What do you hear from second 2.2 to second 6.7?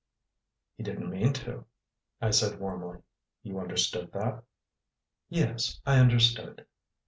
said warmly. "You understood that?" "Yes, I understood."